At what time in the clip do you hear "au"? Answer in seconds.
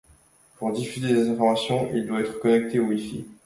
2.79-2.85